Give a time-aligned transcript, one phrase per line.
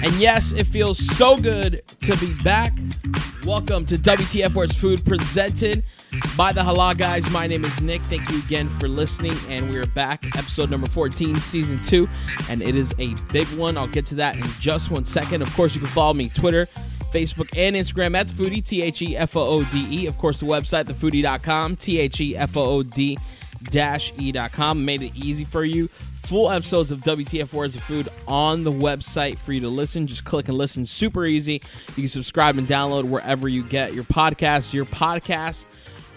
[0.00, 2.72] And yes, it feels so good to be back.
[3.44, 5.82] Welcome to WTF Where's Food presented
[6.36, 7.28] by the Halal Guys.
[7.32, 8.00] My name is Nick.
[8.02, 9.34] Thank you again for listening.
[9.48, 12.08] And we're back, episode number 14, season two.
[12.48, 13.76] And it is a big one.
[13.76, 15.42] I'll get to that in just one second.
[15.42, 16.68] Of course, you can follow me Twitter,
[17.12, 20.06] Facebook, and Instagram at the foodie, T H E F O O D E.
[20.06, 23.18] Of course, the website, thefoodie.com, T H E F O O D
[23.72, 24.84] e.com.
[24.84, 25.88] Made it easy for you.
[26.14, 30.06] Full episodes of WTF Where's the Food on the website for you to listen.
[30.06, 30.84] Just click and listen.
[30.84, 31.62] Super easy.
[31.88, 35.66] You can subscribe and download wherever you get your podcast, your podcast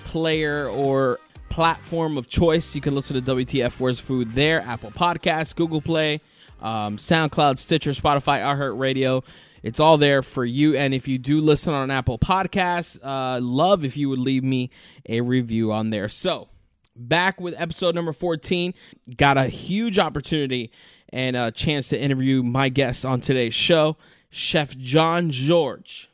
[0.06, 2.76] player or platform of choice.
[2.76, 6.20] You can listen to WTF Where's Food there, Apple Podcasts, Google Play,
[6.62, 9.24] um, SoundCloud, Stitcher, Spotify, iHeartRadio.
[9.64, 10.76] It's all there for you.
[10.76, 14.72] And if you do listen on Apple Podcasts, uh, love if you would leave me
[15.08, 16.10] a review on there.
[16.10, 16.50] So,
[16.96, 18.74] back with episode number 14.
[19.16, 20.72] Got a huge opportunity
[21.10, 23.98] and a chance to interview my guest on today's show,
[24.30, 26.10] Chef John George.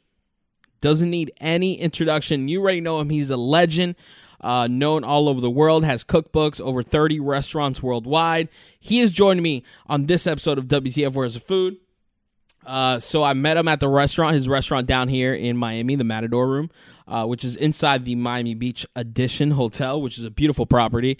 [0.81, 2.48] Doesn't need any introduction.
[2.48, 3.09] You already know him.
[3.09, 3.95] He's a legend,
[4.42, 8.50] uh, known all over the world, has cookbooks, over 30 restaurants worldwide.
[8.80, 11.78] He is joining me on this episode of WTF Where's the Food.
[12.66, 16.04] Uh, so I met him at the restaurant, his restaurant down here in Miami, the
[16.04, 16.70] Matador Room,
[17.08, 21.18] uh, which is inside the Miami Beach Edition Hotel, which is a beautiful property.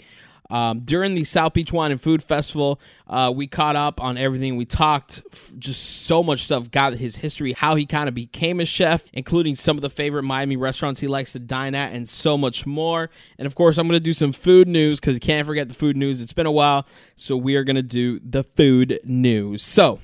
[0.50, 4.56] Um, during the South Beach Wine and Food Festival, uh, we caught up on everything.
[4.56, 5.22] We talked
[5.58, 9.54] just so much stuff, got his history, how he kind of became a chef, including
[9.54, 13.10] some of the favorite Miami restaurants he likes to dine at, and so much more.
[13.36, 15.74] And of course, I'm going to do some food news because you can't forget the
[15.74, 16.22] food news.
[16.22, 19.62] It's been a while, so we are going to do the food news.
[19.62, 20.00] So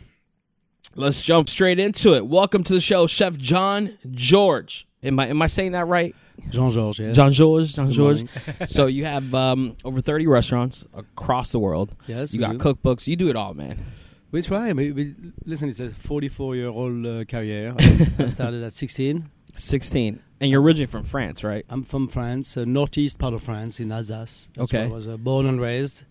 [0.95, 2.27] let's jump straight into it.
[2.27, 4.84] Welcome to the show, Chef John Georges.
[5.05, 6.14] Am I am I saying that right?
[6.50, 7.16] Jean Georges, yes.
[7.16, 8.28] Jean Georges, Jean Georges.
[8.66, 11.94] so you have um, over 30 restaurants across the world.
[12.06, 12.58] Yes, You got do.
[12.58, 13.06] cookbooks.
[13.06, 13.84] You do it all, man.
[14.33, 14.72] We try.
[14.72, 17.73] We, we, listen, it's a 44 year old uh, career.
[17.79, 19.30] I, started at 16.
[19.56, 20.20] 16.
[20.40, 21.64] And you're originally from France, right?
[21.68, 24.48] I'm from France, uh, northeast part of France in Alsace.
[24.56, 24.84] That's Okay.
[24.84, 26.05] I was uh, born and raised.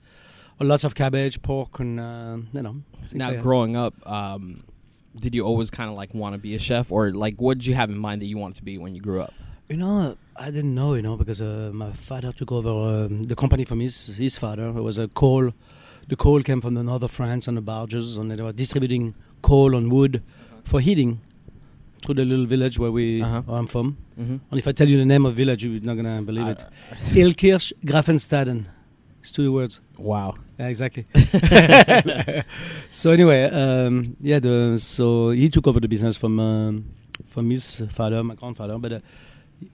[0.61, 2.77] Uh, lots of cabbage, pork, and, uh, you know.
[3.13, 4.59] now, growing up, um,
[5.15, 7.67] did you always kind of like want to be a chef, or like what did
[7.67, 9.33] you have in mind that you wanted to be when you grew up?
[9.69, 12.69] You know, I didn't know, you know, because uh, my father took over
[13.05, 14.67] um, the company from his his father.
[14.69, 15.51] It was a coal.
[16.09, 19.15] The coal came from the north of France on the barges, and they were distributing
[19.41, 20.21] coal and wood
[20.65, 21.21] for heating
[22.01, 23.41] through the little village where we Uh-huh.
[23.45, 23.95] where I'm from.
[24.19, 24.37] Mm-hmm.
[24.51, 26.65] And if I tell you the name of village, you're not gonna believe it.
[27.13, 28.65] Illkirch Graffenstaden.
[29.23, 29.79] It's two words.
[29.97, 30.35] Wow.
[30.59, 31.05] Yeah, exactly.
[32.89, 34.39] so anyway, um, yeah.
[34.39, 36.83] The, so he took over the business from um,
[37.27, 38.77] from his father, my grandfather.
[38.77, 38.99] But uh,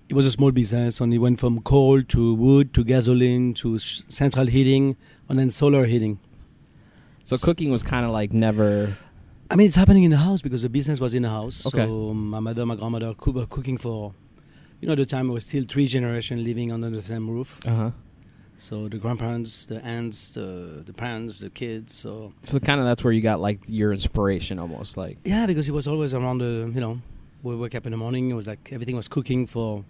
[0.07, 3.79] it was a small business, and he went from coal to wood to gasoline to
[3.79, 4.95] sh- central heating,
[5.29, 6.19] and then solar heating.
[7.23, 8.95] So cooking was kind of like never.
[9.49, 11.65] I mean, it's happening in the house because the business was in the house.
[11.65, 11.87] Okay.
[11.87, 14.13] So my mother, my grandmother, coo- were cooking for.
[14.79, 17.59] You know, the time it was still three generations living under the same roof.
[17.65, 17.91] Uh huh.
[18.59, 21.95] So the grandparents, the aunts, the the parents, the kids.
[21.95, 25.17] So So kind of that's where you got like your inspiration, almost like.
[25.23, 26.69] yeah, because he was always around the.
[26.73, 27.01] You know,
[27.41, 28.29] we wake up in the morning.
[28.29, 29.83] It was like everything was cooking for.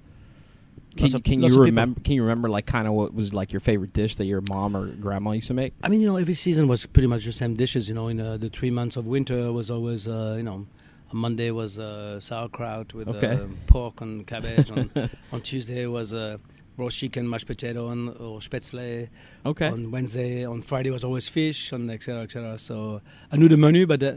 [0.97, 2.00] Can, of- can you remember?
[2.02, 4.75] Can you remember like kind of what was like your favorite dish that your mom
[4.75, 5.74] or grandma used to make?
[5.84, 7.90] I mean, you know, every season was pretty much the same dishes.
[7.90, 10.66] You know, in uh, the three months of winter was always, uh, you know,
[11.12, 13.34] Monday was uh, sauerkraut with Okay.
[13.34, 14.69] uh, pork and cabbage.
[14.72, 14.91] on,
[15.31, 16.38] on Tuesday was uh,
[16.80, 19.10] roast chicken, mashed potato, and or spätzle.
[19.46, 19.68] Okay.
[19.68, 22.24] On Wednesday, on Friday was always fish, and etc.
[22.24, 22.58] etc.
[22.58, 23.02] So
[23.32, 24.14] I knew the menu, but uh,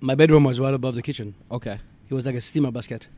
[0.00, 1.34] my bedroom was right above the kitchen.
[1.50, 1.78] Okay.
[2.08, 3.08] It was like a steamer basket.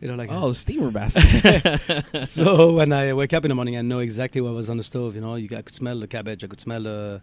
[0.00, 2.04] You know, like Oh, steamer basket.
[2.24, 4.82] so when I wake up in the morning, I know exactly what was on the
[4.82, 5.14] stove.
[5.14, 6.44] You know, you, I could smell the cabbage.
[6.44, 7.20] I could smell the,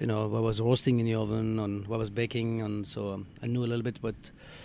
[0.00, 3.26] you know, what was roasting in the oven and what was baking, and so um,
[3.42, 4.00] I knew a little bit.
[4.00, 4.14] But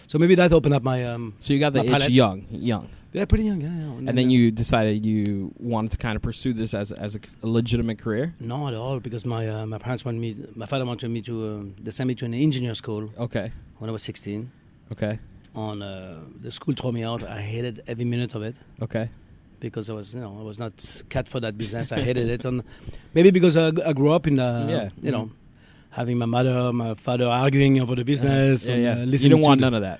[0.08, 1.34] so maybe that opened up my um.
[1.40, 2.12] so you got the itch palate.
[2.12, 3.60] young, young, Yeah, pretty young.
[3.62, 4.10] Yeah, yeah.
[4.10, 7.48] and then you decided you wanted to kind of pursue this as as a, a
[7.48, 8.34] legitimate career.
[8.40, 10.36] No, at all, because my uh, my parents wanted me.
[10.56, 11.34] My father wanted me to.
[11.34, 13.52] Um, they sent me to an engineer school Okay.
[13.80, 14.50] when I was 16.
[14.94, 15.20] Okay.
[15.56, 17.22] On uh, the school threw me out.
[17.24, 18.56] I hated every minute of it.
[18.82, 19.10] Okay.
[19.60, 20.74] because I was, you know, I was not
[21.10, 21.92] cut for that business.
[21.92, 22.64] I hated it, and
[23.14, 24.90] maybe because I, I grew up in, uh, Yeah.
[25.06, 25.30] you know,
[25.92, 28.68] having my mother, my father arguing over the business.
[28.68, 28.94] Yeah, and, yeah.
[28.94, 30.00] Uh, you to want none of that.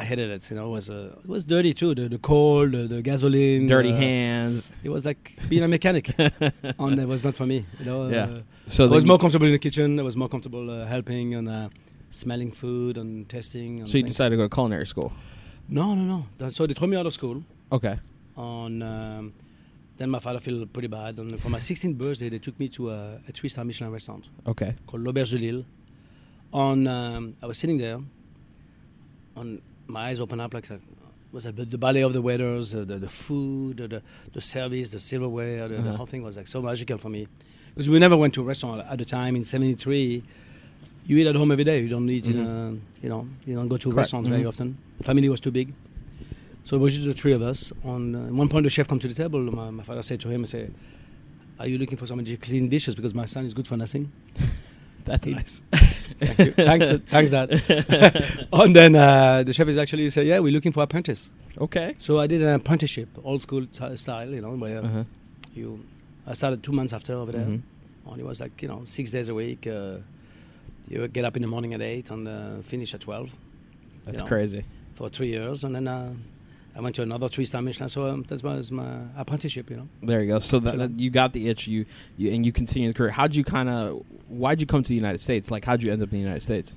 [0.00, 0.42] I hated it.
[0.50, 1.94] You know, it was uh, it was dirty too.
[1.94, 4.68] The, the coal, the, the gasoline, Dirty uh, hands.
[4.86, 7.58] It was like being a mechanic, and it was not for me.
[7.78, 8.24] You know, Yeah.
[8.24, 8.42] uh,
[8.76, 9.98] So I was more comfortable in the kitchen.
[9.98, 11.68] I was more comfortable uh, helping and uh,
[12.10, 13.80] smelling food and testing.
[13.80, 14.14] And So you things.
[14.14, 15.12] decided to go to culinary school.
[15.68, 16.04] No, no,
[16.38, 16.48] no.
[16.48, 17.36] So they threw me out of school.
[17.78, 17.96] Okay.
[18.36, 19.32] on um,
[19.98, 21.18] then my father felt pretty bad.
[21.18, 22.98] And for my 16th birthday, they took me to a,
[23.28, 24.74] a three-star Michelin restaurant Okay.
[24.86, 25.64] called L'Auberge de l'Ill.
[26.52, 27.98] On, um, I was sitting there,
[29.36, 30.68] on my eyes open up like.
[31.32, 34.02] Was like the, the ballet of the waiters, uh, the, the food, the, the,
[34.32, 35.96] the service, the silverware, the, the Uh-huh.
[35.98, 37.28] whole thing was like so magical for me.
[37.72, 40.24] Because we never went to a restaurant at the time in '73.
[41.06, 41.80] You eat at home every day.
[41.82, 43.96] You don't eat in a, you know, you don't go to Correct.
[43.98, 44.48] restaurants very Mhm.
[44.48, 44.76] often.
[44.98, 45.72] The family was too big,
[46.64, 47.72] so it was just the three of us.
[47.84, 49.38] On uh, one point, the chef come to the table.
[49.40, 50.68] My, my father said to him, "say,
[51.60, 54.10] Are you looking for somebody to clean dishes because my son is good for nothing?"
[55.04, 55.62] That's nice.
[56.18, 56.52] Thank you.
[56.64, 57.50] thanks, thanks, Dad.
[58.52, 61.94] and then uh, the chef is actually said, "Yeah, we're looking for apprentice." Okay.
[61.98, 65.04] So I did an apprenticeship, old school t- style, you know, where Uh-huh.
[65.54, 65.84] you.
[66.26, 67.44] I started two months after over there.
[67.46, 67.62] Mhm.
[68.10, 69.66] And it was like you know six days a week.
[69.66, 69.98] Uh,
[70.88, 73.30] you would get up in the morning at eight and uh, finish at twelve
[74.04, 74.26] That's know.
[74.26, 74.64] crazy.
[74.94, 76.12] for three years, and then uh,
[76.76, 77.88] I went to another three-star Michelin.
[77.88, 79.88] So um, that was my apprenticeship, you know.
[80.02, 80.38] There you go.
[80.40, 81.84] So that, that- you got the itch, you,
[82.16, 83.10] you and you continue the career.
[83.10, 84.04] How'd you kind of?
[84.30, 85.50] Why'd you come to the United States?
[85.50, 86.74] Like, how'd you end up in the United States?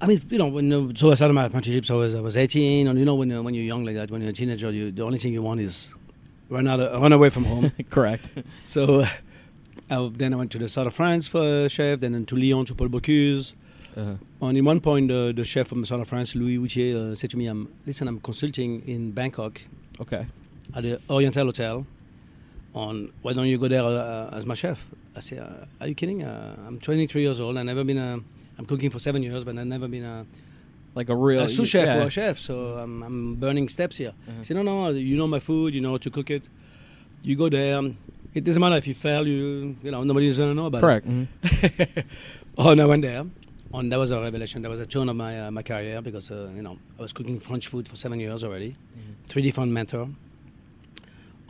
[0.00, 2.20] I mean, you know, when uh, so I started my apprenticeship, so I was, I
[2.20, 4.32] was 18, and you know, when you're, when you're young like that, when you're a
[4.32, 5.92] teenager, you, the only thing you want is
[6.48, 7.72] run out, of, run away from home.
[7.90, 8.24] Correct.
[8.60, 9.04] so
[9.90, 12.64] I, then I went to the south of France for a chef, then to Lyon
[12.66, 13.54] to Paul Bocuse.
[13.96, 14.14] Uh-huh.
[14.46, 17.14] And in one point, uh, the chef from the south of France, Louis Outhier, uh,
[17.16, 19.60] said to me, I'm, "Listen, I'm consulting in Bangkok
[20.00, 20.26] Okay.
[20.76, 21.84] at the Oriental Hotel.
[22.74, 24.86] On why don't you go there uh, as my chef?"
[25.16, 26.22] I said, uh, "Are you kidding?
[26.22, 27.56] Uh, I'm 23 years old.
[27.56, 28.20] I've never been a.
[28.58, 30.26] I'm cooking for seven years, but I've never been a."
[30.94, 32.02] Like a real a sous chef yeah.
[32.02, 34.14] or a chef, so I'm, I'm burning steps here.
[34.26, 34.40] Uh-huh.
[34.40, 36.48] I said, no, no, you know my food, you know how to cook it.
[37.22, 37.80] You go there.
[38.34, 41.06] It doesn't matter if you fail, you you know nobody's gonna know about Correct.
[41.06, 41.28] Mhm.
[42.58, 43.24] oh, and I went there,
[43.74, 44.62] and that was a revelation.
[44.62, 47.12] That was a turn of my uh, my career because uh, you know I was
[47.12, 48.74] cooking French food for seven years already,
[49.28, 50.08] three different mentor.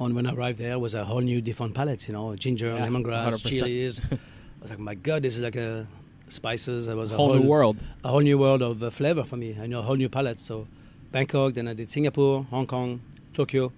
[0.01, 2.87] And when I arrived there, was a whole new different palette, You know, ginger, Yeah,
[2.87, 3.49] lemongrass, 100%.
[3.49, 4.01] chilies.
[4.13, 4.17] I
[4.63, 5.87] was like, my God, this is like a
[6.29, 6.89] spices.
[6.89, 7.79] It was a Whole, new world.
[8.05, 9.57] a whole new world of uh, flavor for me.
[9.61, 10.39] I know a whole new palette.
[10.41, 10.67] So
[11.11, 13.01] Bangkok, then I did Singapore, Hong Kong,
[13.35, 13.73] Tokyo,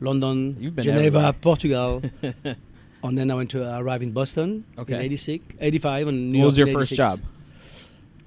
[0.00, 1.32] London, Geneva, everywhere.
[1.34, 2.02] Portugal.
[3.02, 4.94] and then I went to uh, arrive in Boston Okay.
[4.94, 7.18] in 86, 85 and New what was your first job?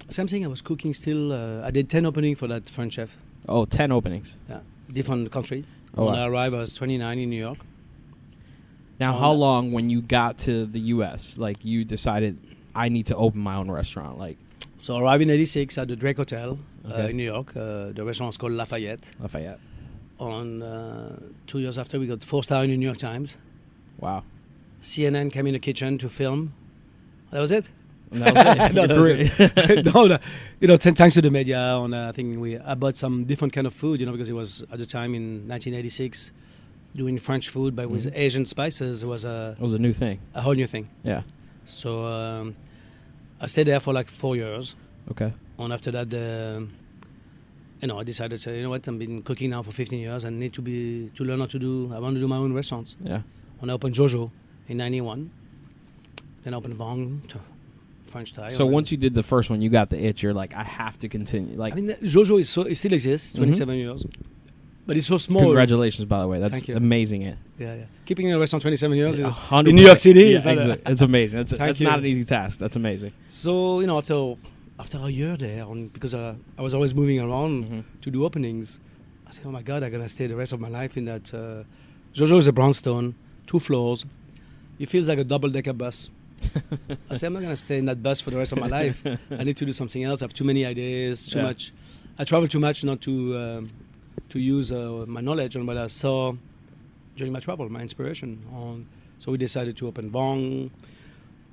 [0.08, 0.44] Same thing.
[0.44, 1.32] I was cooking still.
[1.32, 3.16] Uh, I did 10 opening for that French chef.
[3.48, 4.36] Oh, 10 openings.
[4.48, 4.60] Yeah,
[4.92, 5.64] different country.
[5.96, 6.24] Oh, when wow.
[6.24, 7.58] I arrived, I was 29 in New York.
[8.98, 11.38] Now, how long when you got to the U.S.
[11.38, 12.38] like you decided
[12.74, 14.18] I need to open my own restaurant?
[14.18, 14.36] Like
[14.76, 16.58] So I arrived in 86 at the Drake Hotel
[16.88, 17.56] uh, in New York.
[17.56, 19.10] Uh, the restaurant is called Lafayette.
[19.18, 19.58] Lafayette.
[20.18, 23.38] On uh, two years after, we got four star in the New York Times.
[23.98, 24.22] Wow.
[24.82, 26.52] CNN came in the kitchen to film.
[27.30, 27.70] That was it.
[28.12, 29.38] And that was it.
[29.38, 29.84] No, it.
[29.94, 30.18] no, no,
[30.60, 33.24] you know, t- thanks to the media, and uh, I think we I bought some
[33.24, 36.32] different kind of food, you know, because it was at the time in 1986
[36.96, 38.12] doing French food, but with Mhm.
[38.16, 40.18] Asian spices was a, It was a new thing.
[40.34, 40.88] a whole new thing.
[41.04, 41.22] Yeah.
[41.64, 42.56] So um,
[43.40, 44.74] I stayed there for like four years,
[45.12, 45.32] Okay.
[45.58, 46.66] and after that, the
[47.80, 50.00] you know, I decided to say, you know what, I've been cooking now for 15
[50.00, 51.90] years, I need to be to learn how to do.
[51.94, 52.94] I want to do my own restaurants.
[53.02, 53.22] Yeah.
[53.62, 54.30] And I opened Jojo
[54.68, 55.30] in '91,
[56.42, 57.38] then I opened Vong to
[58.10, 58.52] French Thai.
[58.52, 60.22] So once you did the first one, you got the itch.
[60.22, 61.54] You're like, I have to continue.
[61.56, 63.36] Like, I mean, Jojo is so it still exists, Mhm.
[63.36, 64.04] 27 years,
[64.86, 65.42] but it's so small.
[65.42, 66.38] congratulations, by the way.
[66.40, 66.76] That's Thank you.
[66.76, 67.22] amazing.
[67.22, 67.36] It.
[67.58, 67.84] Yeah, yeah.
[68.06, 69.18] Keeping a restaurant 27 years.
[69.18, 69.68] is- 100%.
[69.68, 71.38] in New York City, Yeah, it's not a- it's amazing.
[71.40, 72.58] That's, that's not an easy task.
[72.58, 73.12] That's amazing.
[73.28, 74.34] So you know, after
[74.78, 77.82] after a year there, on, because uh, I was always moving around Mhm.
[78.00, 78.80] to do openings,
[79.26, 81.24] I said, "Oh my God, I'm gonna stay the rest of my life in that."
[81.34, 81.64] Uh,
[82.14, 83.14] Jojo is a brownstone,
[83.46, 84.04] two floors.
[84.78, 86.08] It feels like a double decker bus.
[87.10, 89.04] I said, "I'm not gonna stay in that bus for the rest of my life.
[89.30, 90.22] I need to do something else.
[90.22, 91.44] I have too many ideas, too Yeah.
[91.46, 91.72] much.
[92.18, 93.70] I travel too much not to um,
[94.30, 96.34] to use uh, my knowledge on what I saw
[97.16, 98.38] during my travel, my inspiration.
[98.52, 98.86] On
[99.18, 100.70] so we decided to open Vong.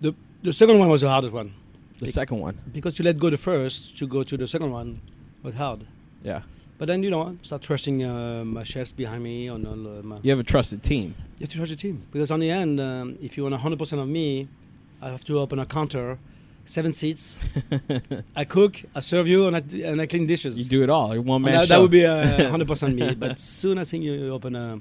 [0.02, 0.14] The
[0.44, 1.52] the second one was the hardest one
[2.00, 2.58] The Bec- second one.
[2.74, 5.02] because to let go the first to go to the second one
[5.44, 5.86] was hard.
[6.24, 6.42] Yeah.
[6.78, 10.18] But then you know, start trusting uh, my chefs behind me on all, uh, my,
[10.22, 11.16] You have a trusted team.
[11.40, 13.80] you have to trust the team because on the end, um, if you want 100
[13.80, 14.48] percent of me,
[15.02, 16.18] I have to open a counter,
[16.66, 17.40] seven seats.
[18.36, 20.58] I cook, I serve you, and I, and I clean dishes.
[20.58, 21.14] You do it all.
[21.14, 21.76] You're one man that, show.
[21.76, 23.16] that would be uh, 100% me.
[23.20, 24.80] But soon I think you open a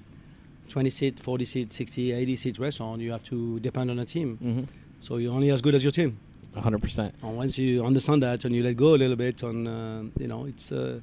[0.69, 4.37] 20 seat, 40 seat, 60, 80 seat restaurant, you have to depend on a team.
[4.39, 4.63] hmm
[5.01, 6.19] So you're only as good as your team.
[6.57, 7.13] 100%.
[7.23, 10.27] And once you understand that and you let go a little bit, on uh, you
[10.27, 11.01] know, it's uh,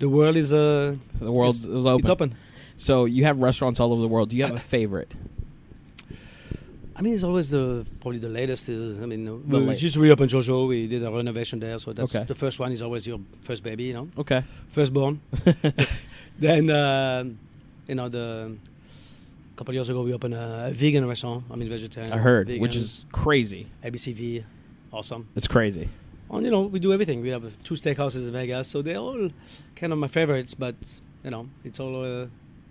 [0.00, 2.00] the world is uh, The world is open.
[2.00, 2.34] it's open.
[2.76, 4.30] So you have restaurants all over the world.
[4.30, 5.14] Do you have a favorite?
[6.94, 8.68] I mean, it's always the probably the latest.
[8.68, 10.68] Is, I mean, The we late- just reopened Jojo.
[10.68, 12.24] We did a renovation there, so that's Okay.
[12.26, 14.42] the first one is always your first baby, you know, Okay.
[14.68, 15.20] firstborn.
[16.38, 17.24] then uh,
[17.88, 18.56] you know the
[19.56, 21.44] couple of years ago, we opened a, a vegan restaurant.
[21.50, 22.12] I mean, vegetarian.
[22.12, 23.66] I heard, vegan, which is crazy.
[23.84, 24.44] ABCV,
[24.92, 25.28] awesome.
[25.36, 25.88] It's crazy.
[26.30, 27.20] And you know, we do everything.
[27.22, 29.30] We have two steakhouses in Vegas, so they're all
[29.76, 30.54] kind of my favorites.
[30.54, 30.74] But
[31.24, 32.04] you know, it's all.
[32.22, 32.26] Uh,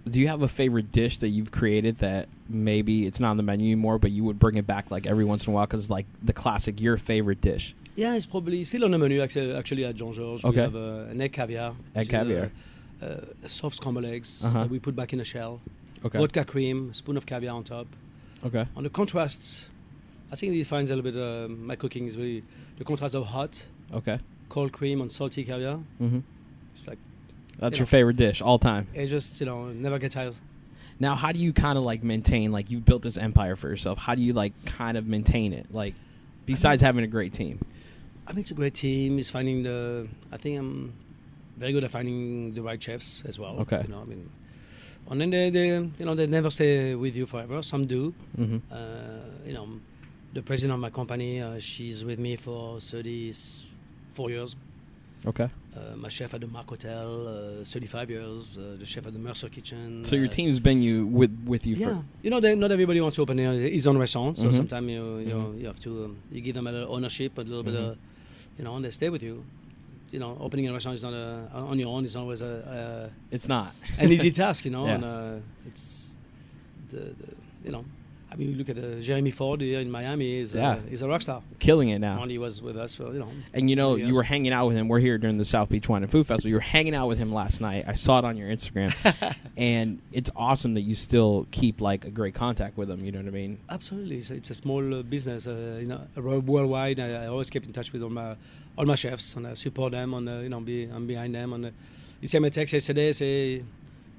[0.10, 3.44] Do you have a favorite dish that you've created that maybe it's not on the
[3.44, 5.90] menu anymore, but you would bring it back like every once in a while because
[5.90, 7.76] like the classic, your favorite dish?
[7.96, 9.22] yeah, it's probably still on the menu.
[9.22, 10.56] Actually, actually at Jean Georges, Okay.
[10.56, 11.76] we have uh, an egg caviar.
[11.96, 12.50] Egg caviar.
[13.02, 14.62] Uh, uh, soft scrambled eggs Uh-huh.
[14.62, 15.60] that we put back in a shell.
[16.04, 16.18] Okay.
[16.18, 17.88] Vodka cream, spoon of caviar on top.
[18.46, 18.66] Okay.
[18.76, 19.68] On the contrast,
[20.32, 22.44] I think it defines a little bit uh, my cooking is really
[22.78, 24.20] the contrast of hot, Okay.
[24.50, 25.78] cold cream on salty caviar.
[26.02, 26.20] Mm-hmm.
[26.74, 26.98] It's like
[27.62, 27.90] That's You your know.
[27.98, 28.88] favorite dish all time.
[28.94, 30.34] it just you know never get tired.
[31.00, 33.98] Now, how do you kind of like maintain like you've built this empire for yourself?
[33.98, 35.68] How do you like kind of maintain it?
[35.74, 35.96] Like
[36.46, 37.60] besides having a great team.
[38.28, 39.18] I think it's a great team.
[39.18, 40.08] It's finding the.
[40.32, 40.94] I think I'm
[41.58, 43.60] very good at finding the right chefs as well.
[43.62, 43.82] Okay.
[43.88, 44.30] You know, I mean,
[45.10, 47.62] and then they, they you know, they never stay with you forever.
[47.64, 48.14] Some do.
[48.38, 48.58] Mm-hmm.
[48.72, 48.78] Uh,
[49.48, 49.68] you know,
[50.34, 54.56] the president of my company, uh, she's with me for 34 years.
[55.26, 55.50] Okay.
[55.74, 58.58] Uh, my chef at the Mark Hotel, uh, 35 years.
[58.58, 60.04] Uh, the chef at the Mercer Kitchen.
[60.04, 62.72] So your uh, team's been you with with you yeah, for you know, they, not
[62.74, 64.38] everybody wants to open their- his own restaurant.
[64.38, 64.54] So Mhm.
[64.54, 65.60] sometimes you you, know, Mhm.
[65.62, 67.92] you have to um, you give them a little ownership, a little bit Mhm.
[67.92, 67.98] of,
[68.58, 69.46] you know, and they stay with you.
[70.12, 72.04] You know, opening a restaurant is not a, on your own.
[72.04, 73.74] It's not always a, it's not.
[73.98, 74.66] an easy task.
[74.66, 74.96] You know, Yeah.
[74.96, 76.18] and uh, it's
[76.90, 77.28] the, the
[77.64, 77.86] you know.
[78.32, 80.40] I mean, look at uh, Jeremy Ford here in Miami.
[80.40, 80.72] He's, Yeah.
[80.72, 81.42] uh, he's a rock star.
[81.60, 82.22] Killing it now.
[82.22, 83.28] Only was with us for you know.
[83.54, 84.88] And you know, you were hanging out with him.
[84.88, 86.48] We're here during the South Beach Wine and Food Festival.
[86.50, 87.86] You were hanging out with him last night.
[87.88, 88.92] I saw it on your Instagram,
[89.58, 93.04] and it's awesome that you still keep like a great contact with him.
[93.04, 93.58] You know what I mean?
[93.70, 95.46] Absolutely, it's, it's a small uh, business.
[95.46, 97.02] Uh, you know, uh, worldwide.
[97.02, 98.36] I, I always keep in touch with all my
[98.78, 100.14] all my chefs and I support them.
[100.14, 101.52] And uh, you know, be I'm behind them.
[101.52, 101.70] And uh,
[102.22, 103.12] you sent me a text yesterday.
[103.12, 103.64] Say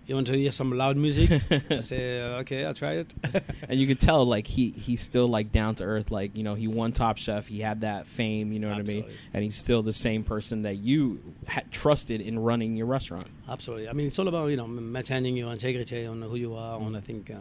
[0.06, 1.42] you want to hear some loud music.
[1.70, 3.14] I say uh, okay, I'll try it.
[3.68, 6.10] and you could tell like he he's still like down to earth.
[6.10, 7.46] Like you know, he won Top Chef.
[7.46, 8.52] He had that fame.
[8.52, 9.04] You know what I mean?
[9.32, 13.28] And he's still the same person that you ha- trusted in running your restaurant.
[13.48, 13.88] Absolutely.
[13.88, 16.80] I mean, it's all about you know maintaining your integrity on who you are.
[16.80, 17.36] And I think uh,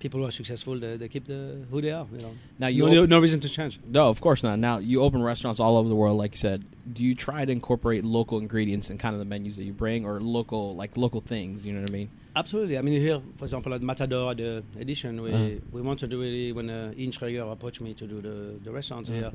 [0.00, 2.06] people who are successful, they, they keep the who they are.
[2.12, 3.78] You know, Now you no, op- no, reason to change.
[3.86, 4.58] No, of course not.
[4.58, 6.64] Now you open restaurants all over the world, like you said.
[6.92, 10.04] Do you try to incorporate local ingredients in kind of the menus that you bring,
[10.04, 11.64] or local like local things?
[11.64, 12.10] You know what I mean?
[12.36, 12.78] Absolutely.
[12.78, 15.48] I mean, here, for example, at Matador, the edition, we, Uh-huh.
[15.72, 18.70] we wanted to do really, when uh, Ian Schrager approached me to do the, the
[18.70, 19.18] restaurants Uh-huh.
[19.18, 19.32] here,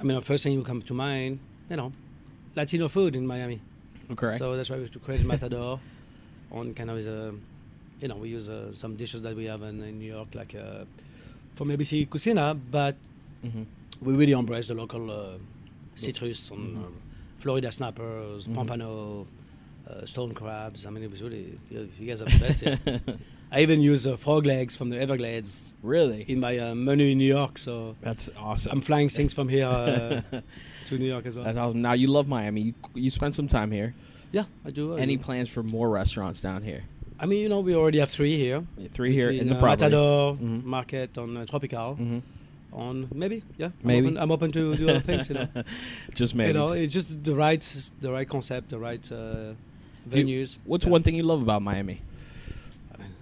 [0.00, 1.38] I mean, the first thing will come to mind,
[1.70, 1.92] you know,
[2.56, 3.60] Latino food in Miami.
[4.16, 4.38] Correct.
[4.38, 5.80] So that's why we created Matador
[6.52, 7.34] on kind of as a,
[8.00, 10.54] you know, we use uh, some dishes that we have in, in New York, like
[10.54, 10.84] uh,
[11.54, 12.96] from ABC Cocina, but
[13.42, 13.62] hmm
[14.02, 15.38] we really embrace the local uh,
[15.94, 16.76] citrus on Mhm.
[16.84, 16.88] uh,
[17.38, 18.54] Florida snappers, Mhm.
[18.54, 19.26] pompano,
[19.88, 20.84] uh, stone crabs.
[20.86, 22.60] I mean, it was really you, you guys are the best.
[22.60, 22.78] here.
[23.52, 26.22] I even use uh, frog legs from the Everglades really?
[26.26, 27.56] in my uh, menu in New York.
[27.58, 28.72] So That's awesome.
[28.72, 30.22] I'm flying things from here uh,
[30.86, 31.44] to New York as well.
[31.44, 31.82] That's awesome.
[31.82, 32.60] Now you love Miami.
[32.62, 33.94] You you spent some time here.
[34.32, 34.96] yeah, I do.
[34.96, 35.22] I Any do.
[35.22, 36.82] plans for more restaurants down here?
[37.20, 38.64] I mean, you know, we already have three here.
[38.90, 39.84] Three here in the uh, property.
[39.84, 40.64] Matador Mhm.
[40.64, 41.94] Market on uh, Tropical.
[41.94, 42.18] hmm
[42.72, 43.66] On maybe, yeah.
[43.66, 44.06] I'm Maybe.
[44.08, 45.28] open, I'm open to do other things.
[45.28, 45.48] You know.
[46.20, 46.48] Just maybe.
[46.48, 47.62] You know, it's just the right,
[48.00, 49.54] the right concept, the right uh,
[50.08, 50.58] Do you- venues.
[50.64, 50.90] What's Yeah.
[50.96, 51.98] one thing you love about Miami?
[52.92, 53.12] I mean,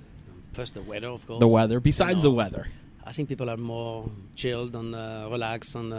[0.55, 1.41] first, the weather, of course.
[1.41, 1.81] The weather.
[1.81, 2.65] Besides know, the weather.
[3.05, 5.93] I think people are more chilled and uh, relaxed and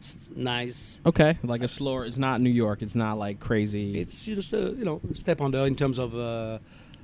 [0.00, 1.00] uh, nice.
[1.04, 2.04] Okay, like a slower.
[2.04, 2.82] It's not New York.
[2.82, 3.98] It's not like crazy.
[3.98, 6.58] It's just a you know step under in terms of uh,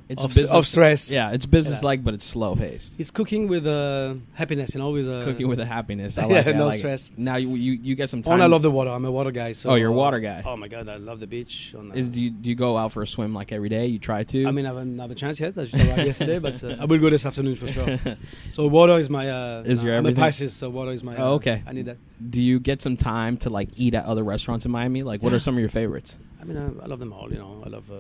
[0.09, 1.11] it's of, business, of stress.
[1.11, 2.99] Yeah, it's business like, but it's slow paced.
[3.01, 6.19] It's cooking with uh, happiness, you know, with uh, Cooking with a happiness.
[6.19, 6.55] I yeah, like it.
[6.55, 6.79] I no like it.
[6.79, 7.13] stress.
[7.17, 8.33] Now you, you you get some time.
[8.33, 8.91] Oh, and I love the water.
[8.91, 9.53] I'm a water guy.
[9.53, 10.43] So Oh, you're a water guy.
[10.45, 11.75] Oh my god, I love the beach.
[11.77, 13.87] Uh, Is do you, do you go out for a swim like every day?
[13.87, 14.47] You try to.
[14.47, 15.57] I mean, I haven't have a chance yet.
[15.57, 17.99] I just arrived yesterday, but uh, I will go this afternoon for sure.
[18.51, 19.31] So water is my.
[19.31, 20.23] Uh, Is your I'm everything?
[20.23, 21.17] a Pisces, so water is my.
[21.17, 21.63] Oh, uh, okay.
[21.67, 21.97] I need that.
[22.31, 25.03] do you get some time to like eat at other restaurants in Miami?
[25.03, 26.19] Like, what are some of your favorites?
[26.41, 27.31] I mean, I, I love them all.
[27.33, 27.91] You know, I love.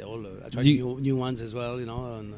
[0.00, 0.26] Uh, they all.
[0.26, 1.78] Uh, I you- new, new ones as well.
[1.80, 2.34] You know, and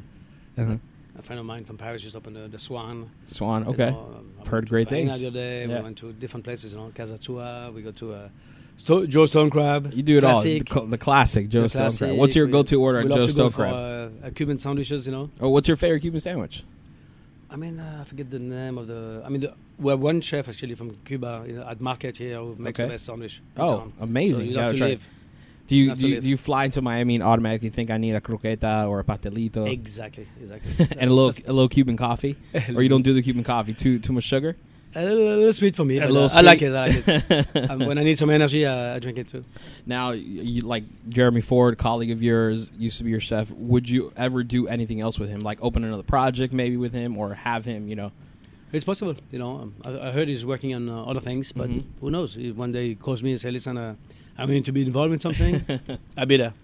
[0.58, 0.76] Uh-huh.
[1.18, 3.10] a friend of mine from Paris just opened the, the Swan.
[3.26, 3.64] Swan.
[3.64, 3.90] you Okay.
[3.90, 5.18] know, um, I I've heard great things.
[5.20, 5.78] The other day, Yeah.
[5.78, 6.72] we went to different places.
[6.72, 7.70] You know, Casa Tua.
[7.74, 8.28] We go to uh,
[8.76, 9.92] Sto- Joe Stone Crab.
[9.94, 10.40] You do it all.
[10.42, 10.90] The, Classic.
[10.90, 12.18] the classic Joe The Stone Crab.
[12.18, 13.74] What's your We- go-to order at Joe to Stone for, Crab?
[13.74, 15.06] Uh, uh, Cuban sandwiches.
[15.06, 15.30] You know.
[15.40, 16.64] Oh, what's your favorite Cuban sandwich?
[17.52, 19.22] I mean, uh, I forget the name of the.
[19.24, 22.38] I mean, the, we have one chef actually from Cuba you know, at Market here
[22.38, 22.86] who makes Okay.
[22.86, 23.42] the best sandwich.
[23.56, 23.92] Oh, town.
[24.00, 24.34] amazing!
[24.36, 25.06] So You you have to try live.
[25.70, 28.20] Do you do you, do you fly into Miami and automatically think I need a
[28.20, 30.72] croqueta or a pastelito Exactly, exactly.
[30.98, 32.34] and a little a little Cuban coffee,
[32.74, 34.56] or you don't do the Cuban coffee too too much sugar?
[34.96, 35.98] A little, a little sweet for me.
[35.98, 36.72] A little uh, I like it.
[36.74, 37.70] I like it.
[37.70, 39.44] um, when I need some energy, uh, I drink it too.
[39.86, 43.52] Now, you like Jeremy Ford, colleague of yours, used to be your chef.
[43.52, 47.16] Would you ever do anything else with him, like open another project maybe with him,
[47.16, 47.86] or have him?
[47.86, 48.10] You know,
[48.72, 49.14] It's possible.
[49.30, 51.84] You know, um, I, I heard he's working on uh, other things, but Mhm.
[52.00, 52.36] who knows?
[52.36, 53.94] One day he calls me and says, "Listen, uh,
[54.40, 55.64] I'm going to be involved in something."
[56.16, 56.54] I'll be there.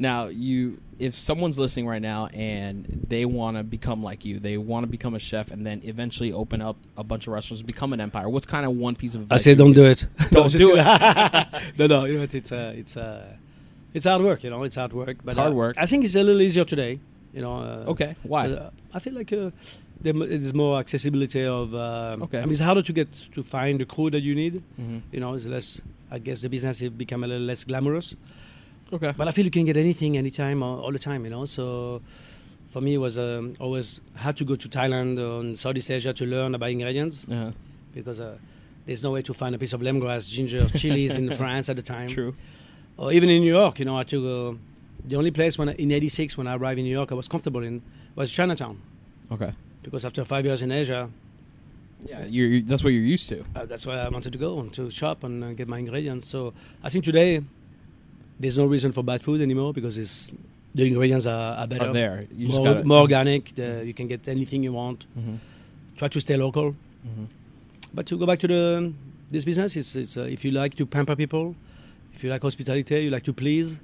[0.00, 4.56] now you, if someone's listening right now and they want to become like you, they
[4.56, 7.92] want to become a chef, and then eventually open up a bunch of restaurants, become
[7.92, 8.28] an empire.
[8.28, 10.06] What's kind of one piece of I say, don't do it.
[10.30, 10.76] Don't do kidding.
[11.78, 12.04] no, no.
[12.04, 13.26] You know, what, it's uh, it's uh,
[13.94, 14.42] it's hard work.
[14.44, 15.16] You know, it's hard work.
[15.24, 15.74] But It's hard uh, work.
[15.78, 16.98] I think it's a little easier today.
[17.32, 17.56] You know.
[17.58, 18.48] Uh, Okay, why?
[18.50, 19.50] uh, I feel like uh,
[20.00, 21.74] there's more accessibility of.
[21.74, 22.38] Uh, Okay.
[22.38, 24.62] I mean, it's harder to get to find the crew that you need.
[24.80, 25.02] Mhm.
[25.12, 25.80] You know, it's less.
[26.10, 28.14] I guess the business has become a little less glamorous.
[28.92, 29.12] Okay.
[29.16, 31.24] But I feel you can get anything, anytime, all, all the time.
[31.24, 32.00] You know, so
[32.70, 36.24] for me, it was um, always had to go to Thailand or Southeast Asia to
[36.26, 37.52] learn about ingredients Uh,
[37.94, 38.36] because uh,
[38.86, 41.82] there's no way to find a piece of lemongrass, ginger, chilies in France at the
[41.82, 42.08] time.
[42.08, 42.34] true.
[42.96, 44.58] Or even in New York, you know, I took
[45.06, 47.28] the only place when I, in '86 when I arrived in New York I was
[47.28, 47.80] comfortable in
[48.16, 48.80] was Chinatown
[49.30, 49.52] Okay.
[49.82, 51.08] because after five years in Asia,
[52.04, 53.44] Yeah, you're, you that's what you're used to.
[53.56, 56.28] uh, that's why I wanted to go and to shop and uh, get my ingredients.
[56.28, 57.42] So I think today
[58.38, 60.30] there's no reason for bad food anymore because it's
[60.74, 62.24] the ingredients are, are better, Are there?
[62.30, 63.54] You more, gotta, more organic.
[63.56, 65.06] The, you can get anything you want.
[65.18, 65.38] Mhm.
[65.96, 66.76] Try to stay local.
[67.06, 67.26] Mhm.
[67.92, 68.92] But to go back to the
[69.30, 71.56] this business, it's, it's uh, if you like to pamper people,
[72.14, 73.80] if you like hospitality, you like to please,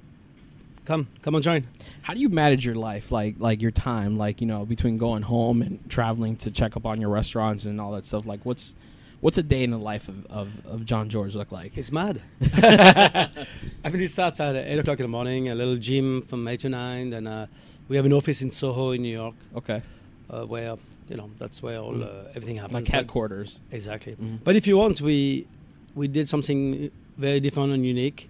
[0.85, 1.67] come come and join.
[2.03, 5.23] How do you manage your life, like like your time, like you know, between going
[5.23, 8.25] home and traveling to check up on your restaurants and all that stuff?
[8.25, 8.73] Like, what's
[9.21, 11.77] what's a day in the life of, of, of John George look like?
[11.77, 12.21] It's mad.
[12.63, 15.49] I mean, it starts at eight o'clock in the morning.
[15.49, 17.09] A little gym from eight to nine.
[17.09, 17.47] Then uh,
[17.87, 19.81] we have an office in Soho in New York, Okay,
[20.29, 20.75] uh, where
[21.09, 22.73] you know that's where all uh, everything happens.
[22.73, 23.59] like But- headquarters.
[23.71, 24.15] Exactly.
[24.15, 24.39] Mhm.
[24.43, 25.47] But if you want, we
[25.95, 28.29] we did something very different and unique.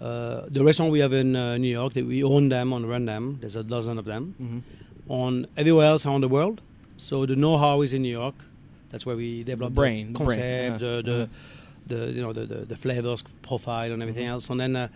[0.00, 3.06] Uh, the restaurant we have in uh, New York, that we own them and run
[3.06, 3.38] them.
[3.40, 4.60] There's a dozen of them Mhm.
[5.08, 6.60] on everywhere else around the world.
[6.96, 8.34] So the know-how is in New York.
[8.90, 10.86] That's where we develop The brain, the brain, concept, yeah.
[10.86, 11.02] the,
[11.88, 14.50] the, the you know the, the, the flavors profile and everything else.
[14.50, 14.88] And then uh,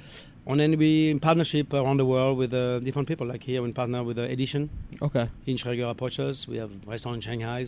[0.46, 3.26] and then we in partnership around the world with uh, different people.
[3.26, 4.70] Like here, we partner with uh, Edition
[5.02, 6.46] Okay, Ian Schrager approaches.
[6.48, 7.64] We have a restaurant in Shanghai.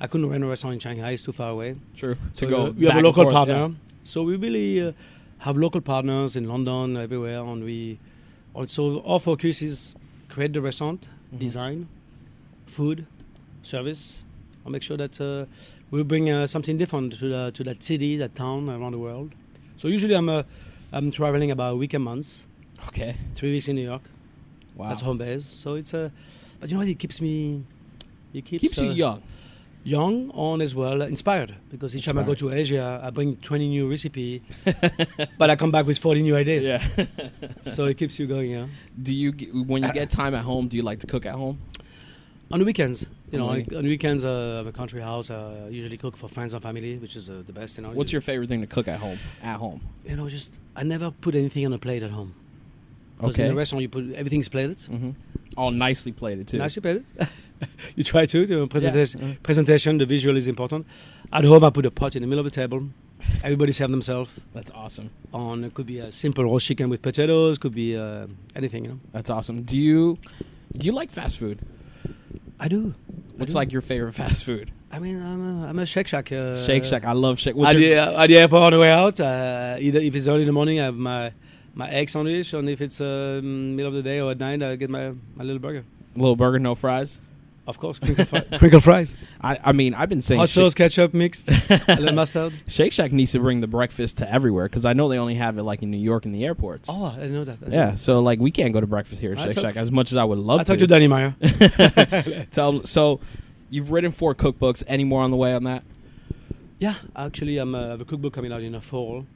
[0.00, 1.76] I couldn't run a restaurant in Shanghai; it's too far away.
[1.96, 2.16] true.
[2.32, 3.74] So to go, we- we have a local forth, partner.
[4.04, 4.92] So we really uh,
[5.38, 7.98] have local partners in London, everywhere, and we
[8.54, 9.94] also our focus is
[10.28, 11.38] create the restaurant, Mhm.
[11.38, 11.88] design,
[12.66, 13.06] food,
[13.62, 14.24] service,
[14.64, 15.46] and make sure that uh,
[15.90, 19.32] we bring uh, something different to the, to that city, that town around the world.
[19.76, 20.42] So usually I'm uh,
[20.92, 22.46] I'm traveling about a week a month,
[22.78, 22.88] Yeah.
[22.88, 24.02] Okay, three weeks in New York.
[24.76, 24.88] wow.
[24.88, 25.44] That's home base.
[25.44, 26.10] So it's a, uh,
[26.60, 26.88] but you know what?
[26.88, 27.62] It keeps me.
[28.32, 29.22] It keeps, Keeps you uh, young.
[29.86, 33.36] Young and as well uh, inspired because each time I go to Asia, I bring
[33.36, 34.42] 20 new recipe,
[35.38, 36.66] but I come back with 40 new ideas.
[36.66, 37.06] Yeah.
[37.62, 38.50] So it keeps you going.
[38.50, 38.66] Yeah.
[39.00, 39.32] do you
[39.64, 40.68] when you get time at home?
[40.68, 41.58] Do you like to cook at home?
[42.50, 45.30] On the weekends, you know, On on, the weekends, uh, I have a country house.
[45.30, 47.76] Uh, I usually cook for friends and family, which is uh, the best.
[47.76, 47.90] You know.
[47.90, 49.18] What's your favorite thing to cook at home?
[49.42, 49.80] At home.
[50.04, 52.34] You know, just I never put anything on a plate at home.
[53.16, 53.44] Because Okay.
[53.44, 54.78] in the restaurant, you put everything's plated.
[54.82, 55.10] hmm
[55.56, 56.58] All nicely plated too.
[56.58, 57.04] Nicely plated.
[57.96, 58.46] you try to.
[58.46, 59.34] to presentation, Yeah.
[59.42, 60.86] presentation, the visual is important.
[61.32, 62.88] At home, I put a pot in the middle of the table.
[63.42, 64.30] Everybody serve themselves.
[64.52, 65.08] That's awesome.
[65.32, 68.90] on it could be a simple roast chicken with potatoes could be uh, anything you
[68.92, 69.62] know That's awesome.
[69.62, 70.18] Do you
[70.76, 71.58] do you like fast food?
[72.60, 72.94] i do
[73.36, 73.58] What's do.
[73.58, 74.70] like your favorite fast food?
[74.92, 77.04] i mean i'm a, I'm a shake shack uh, Shake Shack.
[77.04, 77.56] I love Shake.
[77.56, 80.26] What's at, your, the, at the airport on the way out uh, either if it's
[80.28, 81.32] early in the morning i have my
[81.76, 84.74] my egg sandwich and if it's uh, middle of the day or at night i
[84.76, 85.84] get my, my little burger
[86.16, 87.18] little burger, no fries?
[87.68, 91.12] of course crinkle, fri- crinkle fries I, I mean, I've been saying hot sauce ketchup
[91.12, 94.92] mixed a little mustard Shake Shack needs to bring the breakfast to everywhere because I
[94.94, 96.88] know they only have it like in New York in the airports.
[96.90, 97.96] oh i know that I Yeah, know.
[97.96, 100.16] so like we can't go to breakfast here at I Shake Shack as much as
[100.16, 100.70] I would love to i to.
[100.72, 101.34] talked to danny meyer
[102.52, 103.20] Tell so
[103.68, 104.84] you've written four cookbooks.
[104.86, 105.82] Any more on the way on that?
[106.78, 109.26] yeah actually i'm uh, I have a cookbook coming out in the fall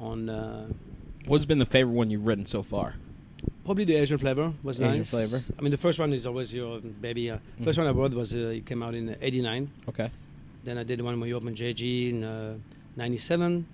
[0.00, 0.66] on uh,
[1.26, 2.94] What's been the favorite one you've written so far?
[3.64, 4.88] Probably the Asian flavor was nice.
[4.90, 5.10] Asian nice.
[5.10, 5.54] flavor.
[5.58, 7.30] I mean, the first one is always your baby.
[7.30, 7.82] Uh, First Mhm.
[7.84, 9.70] one I wrote was uh, it came out in '89.
[9.88, 10.10] Okay.
[10.64, 12.60] Then I did one where you opened JG in
[12.96, 13.66] '97.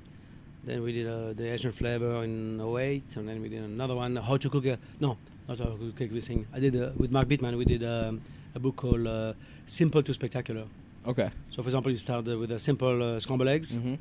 [0.65, 3.17] then we did uh, the Asian flavor in 08.
[3.17, 5.17] and then we did another one, how to cook a no,
[5.49, 6.47] not how to cook a everything.
[6.53, 7.57] I did uh, with Mark Bittman.
[7.57, 8.21] We did um,
[8.55, 9.33] a book called uh,
[9.65, 10.65] Simple to Spectacular.
[11.07, 11.31] Okay.
[11.51, 13.73] So, for example, you start uh, with a simple uh, scrambled eggs.
[13.75, 13.95] hmm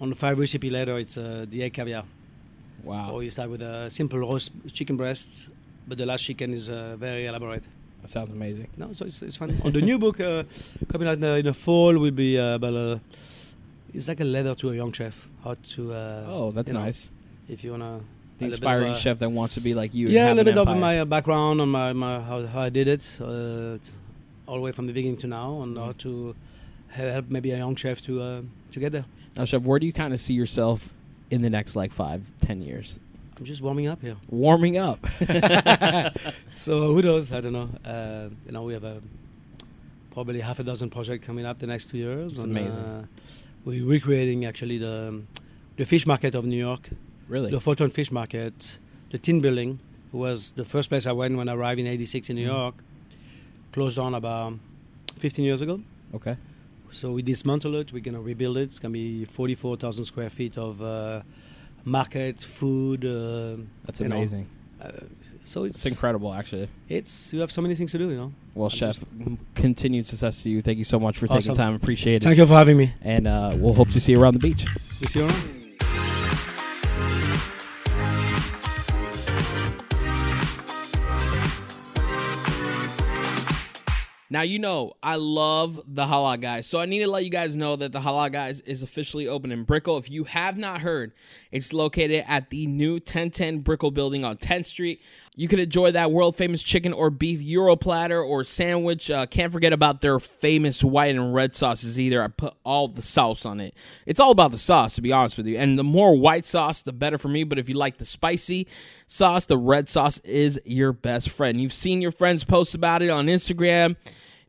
[0.00, 2.04] On the five recipe later, it's uh, the egg caviar.
[2.86, 3.10] Wow.
[3.12, 5.48] Or you start with a simple roast chicken breast,
[5.88, 7.64] but the last chicken is uh, very elaborate.
[8.02, 8.68] That sounds amazing.
[8.76, 9.50] No, so it's, it's fun.
[9.64, 10.44] On the new book uh,
[10.88, 12.98] coming out in the, in the fall will be uh, about uh,
[13.92, 15.28] it's like a letter to a young chef.
[15.42, 17.10] How to uh, Oh, that's you know, nice.
[17.48, 18.00] if you wanna
[18.38, 20.06] The a of inspiring a- chef that wants to be like you.
[20.06, 22.68] and yeah, a little bit of my uh, background on my, my how, how I
[22.70, 23.78] did it, uh,
[24.46, 26.36] all the way from the beginning to now, and how to
[26.90, 29.06] help maybe a young chef to uh, to get there.
[29.36, 30.92] Now, chef, where do you kind of see yourself
[31.30, 32.98] in the next like five, ten years?
[33.38, 34.16] I'm just warming up here.
[34.30, 35.06] Warming up.
[36.50, 37.32] so who knows?
[37.32, 37.68] I don't know.
[37.84, 39.00] Uh, you know, we have a
[40.12, 42.34] probably half a dozen projects coming up the next two years.
[42.36, 42.82] It's amazing.
[42.82, 43.04] Uh,
[43.64, 45.22] we're recreating actually the
[45.76, 46.88] the fish market of New York,
[47.28, 47.50] really?
[47.50, 48.78] the Fulton Fish Market,
[49.10, 49.78] the Tin Building
[50.12, 52.46] was the first place I went when I arrived in '86 in New Mhm.
[52.46, 52.74] York.
[53.72, 54.54] Closed down about
[55.18, 55.80] 15 years ago.
[56.14, 56.36] Okay.
[56.90, 57.92] So we dismantle it.
[57.92, 58.62] We're gonna rebuild it.
[58.62, 61.22] It's gonna be 44,000 square feet of uh,
[61.84, 63.04] market, food.
[63.04, 64.46] Uh, That's know, amazing.
[64.80, 64.90] uh,
[65.44, 66.68] so it's It's incredible, actually.
[66.88, 68.32] It's you have so many things to do, you know.
[68.54, 69.04] Well, I'm chef,
[69.54, 70.62] continued success to you.
[70.62, 71.54] Thank you so much for taking Awesome.
[71.56, 71.74] time.
[71.74, 72.22] Appreciate it.
[72.24, 72.92] Thank you for having me.
[73.02, 74.64] And uh, we'll hope to see you around the beach.
[75.00, 75.55] We see you around.
[84.36, 87.56] Now you know I love the Halal Guys, so I need to let you guys
[87.56, 89.96] know that the Halal Guys is officially open in Brickell.
[89.96, 91.14] If you have not heard,
[91.50, 95.00] it's located at the new 1010 Brickell building on 10th Street.
[95.36, 99.10] You can enjoy that world famous chicken or beef gyro platter or sandwich.
[99.10, 102.22] Uh, can't forget about their famous white and red sauces either.
[102.22, 103.74] I put all the sauce on it.
[104.04, 105.56] It's all about the sauce, to be honest with you.
[105.56, 107.44] And the more white sauce, the better for me.
[107.44, 108.66] But if you like the spicy
[109.06, 111.58] sauce, the red sauce is your best friend.
[111.58, 113.96] You've seen your friends post about it on Instagram.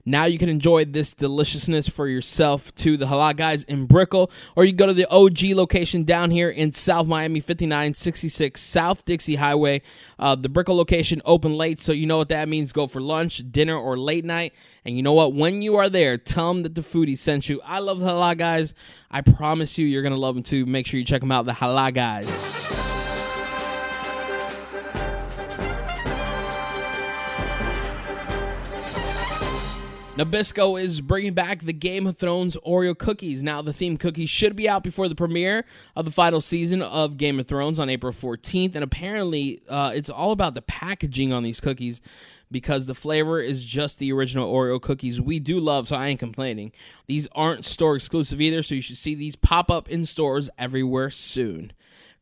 [0.07, 4.63] Now you can enjoy this deliciousness for yourself to the Halal Guys in Brickell, or
[4.63, 9.81] you go to the OG location down here in South Miami, 5966 South Dixie Highway.
[10.17, 12.71] Uh, the Brickell location open late, so you know what that means.
[12.71, 14.53] Go for lunch, dinner, or late night.
[14.85, 15.33] And you know what?
[15.33, 17.59] When you are there, tell them that the foodie sent you.
[17.65, 18.73] I love the Halal Guys.
[19.11, 20.65] I promise you, you're going to love them too.
[20.65, 22.86] Make sure you check them out, the Halal Guys.
[30.17, 33.43] Nabisco is bringing back the Game of Thrones Oreo cookies.
[33.43, 35.63] Now, the theme cookies should be out before the premiere
[35.95, 38.73] of the final season of Game of Thrones on April 14th.
[38.73, 42.01] And apparently, uh, it's all about the packaging on these cookies
[42.49, 46.19] because the flavor is just the original Oreo cookies we do love, so I ain't
[46.19, 46.71] complaining.
[47.05, 51.11] These aren't store exclusive either, so you should see these pop up in stores everywhere
[51.11, 51.73] soon.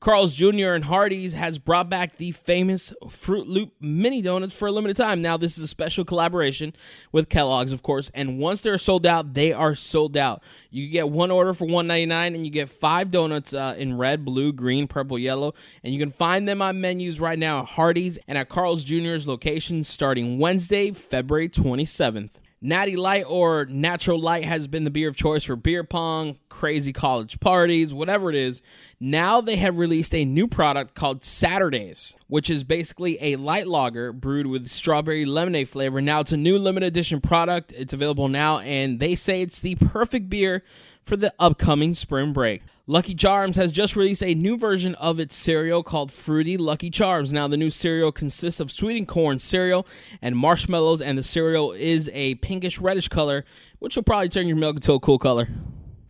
[0.06, 0.74] Carl's Jr.
[0.74, 5.20] and Hardee's has brought back the famous Froot Loop mini donuts for a limited time.
[5.24, 6.76] Now, this is a special collaboration
[7.12, 10.44] with Kellogg's, of course, and once they're sold out, they are sold out.
[10.70, 14.54] You get one order for $1.99 and you get five donuts uh, in red, blue,
[14.54, 18.38] green, purple, yellow, and you can find them on menus right now at Hardee's and
[18.38, 22.34] at Carl's Jr.'s locations starting Wednesday, February 27th.
[22.62, 26.94] Natty Light or Natural Light has been the beer of choice for beer pong, crazy
[26.94, 28.62] college parties, whatever it is.
[29.00, 34.12] Now they have released a new product called Naturdays, which is basically a light lager
[34.12, 36.02] brewed with strawberry lemonade flavor.
[36.02, 37.72] Now it's a new limited edition product.
[37.74, 40.63] It's available now, and they say it's the perfect beer
[41.06, 42.62] for the upcoming spring break.
[42.88, 47.34] Lucky Charms has just released a new version of its cereal called Fruity Lucky Charms.
[47.34, 49.88] Now, the new cereal consists of sweetened corn cereal
[50.22, 53.44] and marshmallows, and the cereal is a pinkish reddish color,
[53.80, 55.48] which will probably turn your milk into a cool color.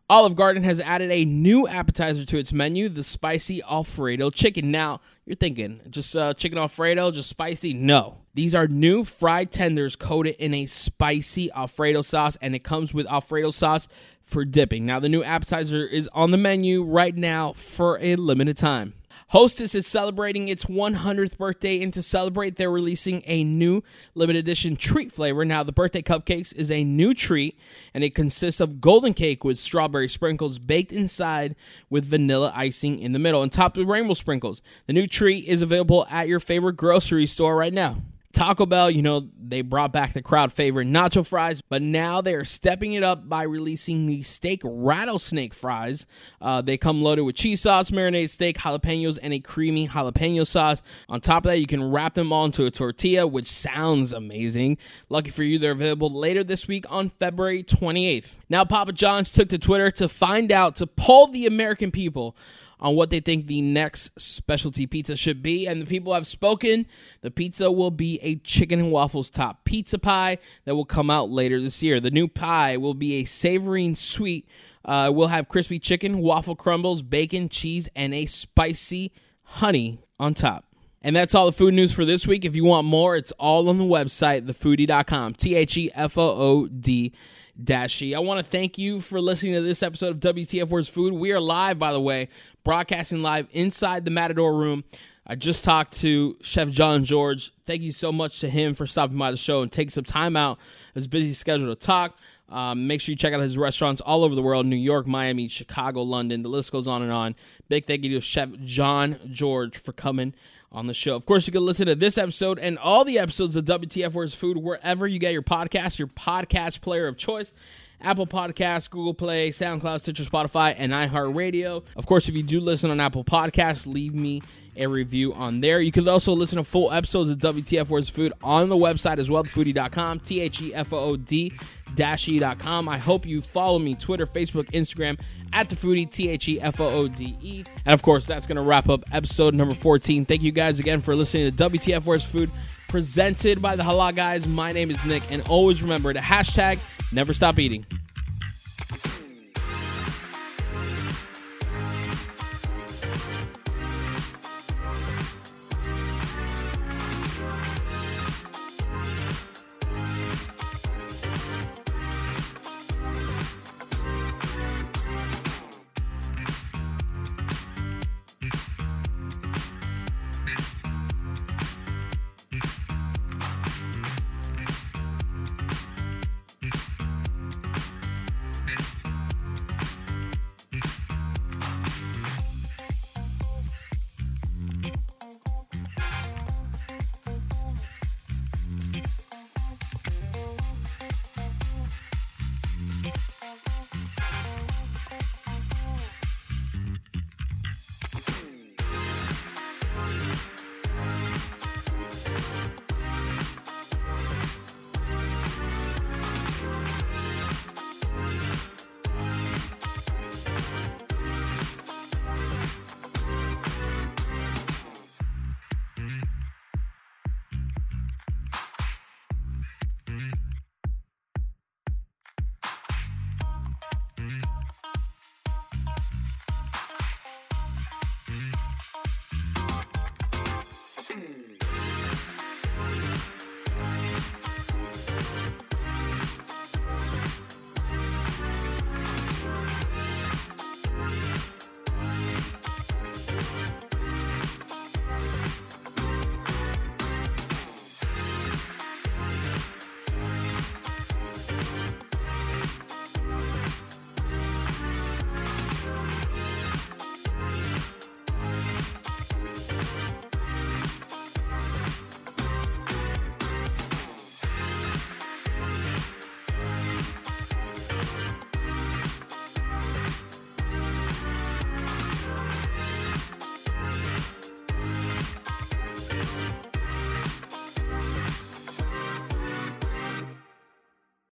[0.07, 4.69] Olive Garden has added a new appetizer to its menu, the spicy Alfredo chicken.
[4.69, 7.73] Now, you're thinking, just uh, chicken Alfredo, just spicy?
[7.73, 8.17] No.
[8.35, 13.07] These are new fried tenders coated in a spicy Alfredo sauce, and it comes with
[13.07, 13.87] Alfredo sauce
[14.25, 14.85] for dipping.
[14.85, 18.93] Now, the new appetizer is on the menu right now for a limited time.
[19.29, 23.81] Hostess is celebrating its 100th birthday, and to celebrate, they're releasing a new
[24.13, 25.43] limited edition treat flavor.
[25.43, 27.57] Now, the birthday cupcakes is a new treat,
[27.93, 31.55] and it consists of golden cake with strawberry sprinkles baked inside
[31.89, 34.61] with vanilla icing in the middle and topped with rainbow sprinkles.
[34.85, 38.01] The new treat is available at your favorite grocery store right now.
[38.35, 42.33] Taco Bell, you know, they brought back the crowd favorite nacho fries, but now they
[42.35, 46.05] are stepping it up by releasing the steak rattlesnake fries.
[46.41, 50.81] Uh, they come loaded with cheese sauce, marinated steak, jalapenos, and a creamy jalapeno sauce.
[51.07, 54.77] On top of that, you can wrap them onto a tortilla, which sounds amazing.
[55.07, 58.35] Lucky for you, they're available later this week on February 28th.
[58.49, 62.35] Now, Papa John's took to Twitter to find out, to poll the American people
[62.79, 65.67] on what they think the next specialty pizza should be.
[65.67, 66.85] And the people have spoken.
[67.21, 71.29] The pizza will be a chicken and waffles top pizza pie that will come out
[71.29, 71.99] later this year.
[71.99, 74.47] The new pie will be a savory sweet.
[74.83, 79.11] Uh, we'll have crispy chicken, waffle crumbles, bacon, cheese, and a spicy
[79.43, 80.65] honey on top.
[81.01, 82.45] And that's all the food news for this week.
[82.45, 85.35] If you want more, it's all on the website, thefoodie.com.
[85.35, 87.13] T H E F O O D
[87.61, 91.13] dash I want to thank you for listening to this episode of WTF Where's Food.
[91.13, 92.27] We are live, by the way,
[92.63, 94.83] broadcasting live inside the Matador room.
[95.25, 97.53] I just talked to Chef John George.
[97.65, 100.35] Thank you so much to him for stopping by the show and taking some time
[100.35, 102.17] out of his busy schedule to talk.
[102.49, 105.47] Um, make sure you check out his restaurants all over the world New York, Miami,
[105.47, 106.43] Chicago, London.
[106.43, 107.35] The list goes on and on.
[107.69, 110.33] Big thank you to Chef John George for coming
[110.75, 111.15] on the show.
[111.15, 114.35] Of course, you can listen to this episode and all the episodes of WTF Where's
[114.35, 117.53] Food wherever you get your podcast, your podcast player of choice.
[118.01, 121.83] Apple Podcasts, Google Play, SoundCloud, Stitcher, Spotify, and iHeartRadio.
[121.95, 124.41] Of course, if you do listen on Apple Podcasts, leave me
[124.77, 125.79] a review on there.
[125.79, 129.29] You can also listen to full episodes of WTF Where's Food on the website as
[129.29, 131.53] well, thefoodie.com, T H E F O O D
[131.95, 132.89] dash E.com.
[132.89, 135.19] I hope you follow me Twitter, Facebook, Instagram
[135.53, 137.63] at the foodie, T H E F O O D E.
[137.85, 140.25] And of course, that's going to wrap up episode number 14.
[140.25, 142.51] Thank you guys again for listening to WTF Where's Food
[142.95, 144.47] presented by the Halal Guys.
[144.47, 146.79] My name is Nick, and always remember to hashtag
[147.11, 147.85] never stop eating.